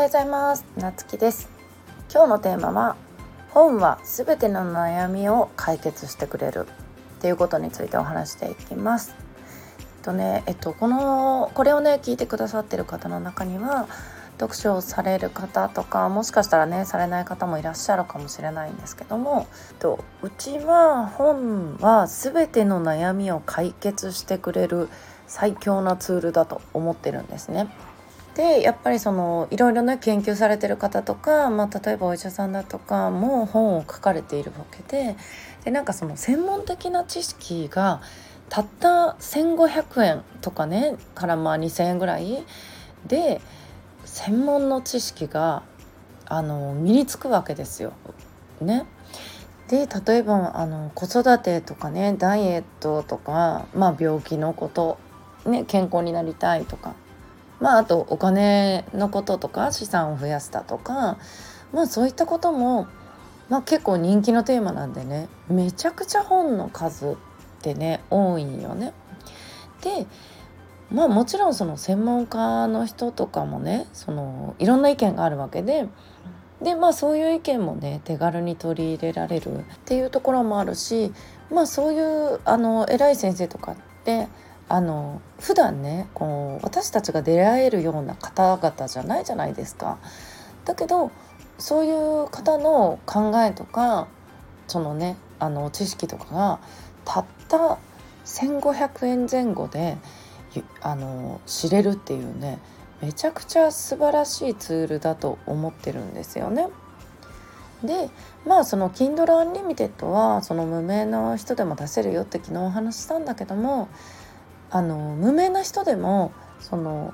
[0.00, 0.64] ようございます。
[0.78, 1.50] なつきです。
[2.10, 2.96] 今日のテーマは
[3.50, 6.66] 本はすべての悩みを解決してくれる。
[7.18, 9.14] っていうことについてお話していきます。
[10.02, 13.88] とねえっとこのこれをね聞いてくださってる方の中には
[14.38, 19.46] 読書をされる方とかもしかしたらねされない方もいらっしゃるかもしれないんですけども
[19.80, 24.88] とうちは本は全ての悩みを解決してくれる
[25.26, 27.68] 最強なツールだと思ってるんですね。
[28.34, 35.16] でやっぱりそのいろいろね研究されてる方とか、まあ、例えばお医者さんだとかも本を書かれているわけで
[35.64, 38.00] でなんかその専門的な知識が
[38.48, 42.44] たった1,500円とかねからまあ2,000円ぐらい
[43.06, 43.40] で
[44.04, 45.62] 専門の知識が
[46.26, 47.92] あの身につくわけですよ。
[48.60, 48.86] ね。
[49.68, 54.98] で例えばあの子育てとかねダイエットとか、まあ、病気のこと、
[55.46, 56.94] ね、健康になりたいとか、
[57.60, 61.18] まあ、あとお金のこととか資産を増やしたとか、
[61.72, 62.88] まあ、そういったことも、
[63.48, 67.16] まあ、結構人気のテーマなんでねめちゃくちゃ本の数っ
[67.62, 68.92] てね多いんよね。
[69.82, 70.06] で
[70.90, 75.88] まあもちろんその専門家の人とかもねそのいろんな意見があるわけで
[76.60, 81.12] でまあそういう意見もね手軽に取り入れられるっていうところもあるし
[81.50, 84.28] まあそういうあの偉い先生とかって
[84.70, 89.98] あの普段ねこう私たちが出会えるような方々じゃないじゃないですか。
[90.64, 91.10] だけど
[91.58, 94.06] そういう方の考えとか
[94.68, 96.60] そのねあの知識とかが
[97.04, 97.78] たった
[98.24, 99.98] 1,500円前後で
[100.80, 102.60] あの知れるっていうね
[103.02, 106.68] めちゃくちゃ素晴らしいツールだと思ってるんですよね。
[107.82, 108.08] で
[108.46, 113.88] まあその Kindle Unlimited はその無名な人でも出せるよって昨日お話ししたんだけども
[114.70, 117.12] あの無名な人でもその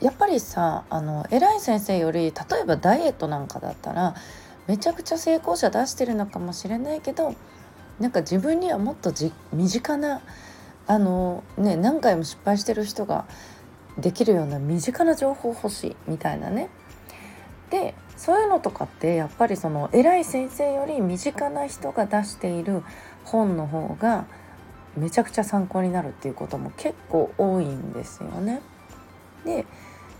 [0.00, 4.14] やっぱりさあの偉い先生より例えばダイエットなんかだったら
[4.66, 7.34] めちゃくちゃ成功者出してるのかもしれないけど
[7.98, 9.12] なんか自分にはもっと
[9.52, 10.22] 身近な
[10.86, 13.26] あのね何回も失敗してる人が
[13.98, 16.68] できるような身近な情報欲しいみたいなね。
[17.70, 22.82] でそういうのとかってやっぱりその偉い先生より身近な人が出している
[23.24, 24.26] 本の方が
[24.96, 28.60] めちゃくちゃ参考になるっていうことも結構多いんですよね。
[29.44, 29.66] で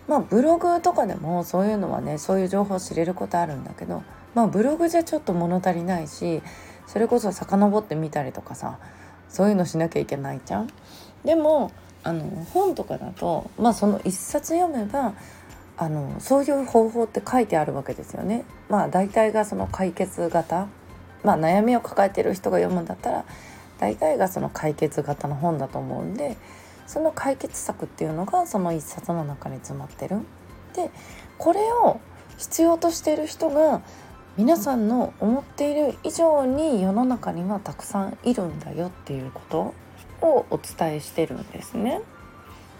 [0.09, 4.03] まあブログとかでもそういうのはねそういう情報を知れることあるんだけど
[4.35, 6.43] まあブログじゃちょっと物足りないし
[6.87, 8.79] それこそ遡ってみたりとかさ
[9.29, 10.69] そういうのしなきゃいけないじゃん。
[11.25, 11.71] でも
[12.03, 15.13] あの本とかだと、まあ、その一冊読めば
[15.77, 18.45] あのそういう方法って書いてあるわけですよね。
[18.69, 20.67] まあ大体がその解決型、
[21.25, 23.25] まあ、悩みを抱えてる人が読むんだったら
[23.81, 26.37] 大体がその解決型の本だと思うんで
[26.87, 30.19] その解決策っていうのがその一冊の中に詰まってる。
[30.75, 30.91] で
[31.39, 32.01] これを
[32.37, 33.81] 必要としている人が
[34.37, 39.75] 皆さんの思っている以上に世の中にはたくさんいるんだよっていうこと
[40.27, 42.01] をお伝えしてるんですね。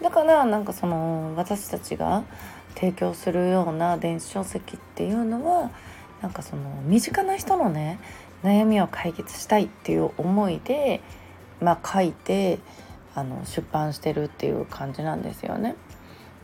[0.03, 2.25] だからなんかその私たちが
[2.75, 5.71] 提供するような電子書籍っていうのは
[6.23, 7.99] なんかその身近な人のね
[8.43, 11.01] 悩みを解決したいっていう思いで、
[11.61, 12.59] まあ、書いて
[13.15, 15.77] あの出版してるっていう感じなんですよね。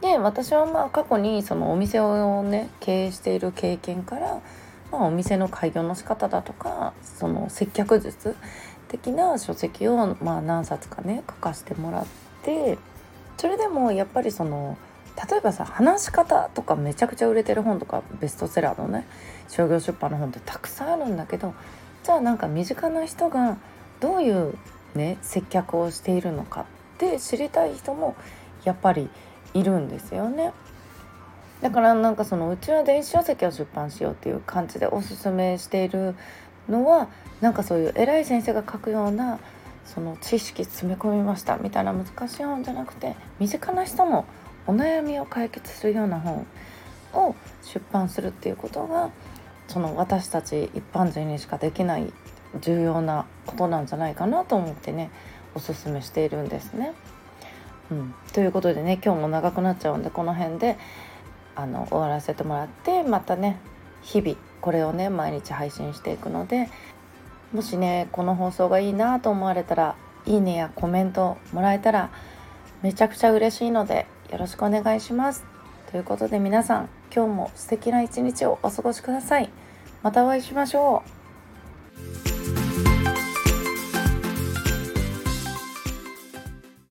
[0.00, 4.40] で私はまあ過去にそのお店をね経営している経験から
[4.90, 8.36] まあ、お店の開業の仕方だとかその接客術
[8.88, 12.06] 的な書籍を、まあ、何冊かね書かせてもらっ
[12.42, 12.78] て
[13.36, 14.78] それでもやっぱりその
[15.30, 19.06] 例えばさ話し方とかめちゃくちゃ売れてる本とかベストセラーのね
[19.48, 21.54] 商業出版の本ってたくさんあるんだけど
[22.06, 23.58] じゃあなんか身近な人が
[23.98, 24.54] どういう
[24.94, 26.64] ね接客をしているのかっ
[26.98, 28.14] て知りたい人も
[28.62, 29.10] やっぱり
[29.54, 30.52] いるんですよね。
[31.62, 36.14] だからなんかそのうちは電子書籍を出版しようっていう感じでおすすめしている
[36.68, 37.08] のは
[37.40, 39.40] なんかそういう偉い先生が書くような
[39.84, 44.26] その知識詰め込みましたみたいな難しい本じゃなくて身近な人の
[44.68, 46.46] お悩みを解決するような本
[47.14, 47.34] を
[47.64, 49.10] 出版するっていうことが
[49.68, 52.12] その私たち一般人にしかできない
[52.60, 55.10] 重要なことなんじゃないかなと思ってね
[55.54, 56.92] おすすめしているんですね。
[57.90, 60.76] うん、ということでね今日も長くなっちゃうんでこの辺で
[61.54, 63.58] あの終わらせてもらってまたね
[64.02, 66.68] 日々これをね毎日配信していくので
[67.52, 69.96] もしねこの放送がいいなと思われたら
[70.26, 72.10] いいねやコメントもらえたら
[72.82, 75.44] めちゃくちゃ嬉しいのでよろしくお願いします。
[75.90, 79.50] ということで皆さん今日も素敵な一日をお過ごしください。
[80.02, 81.25] またお会いしましょう。